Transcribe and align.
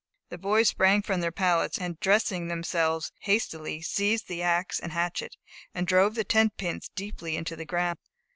The 0.29 0.39
boys 0.39 0.69
sprang 0.69 1.03
from 1.03 1.21
their 1.21 1.31
pallets, 1.31 1.77
and 1.77 1.99
dressing 1.99 2.47
themselves 2.47 3.11
hastily, 3.19 3.83
seized 3.83 4.27
the 4.27 4.41
ax 4.41 4.79
and 4.79 4.91
hatchet, 4.93 5.37
and 5.75 5.85
drove 5.85 6.15
the 6.15 6.23
tent 6.23 6.57
pins 6.57 6.89
deeply 6.95 7.37
into 7.37 7.55
the 7.55 7.65
ground. 7.65 7.99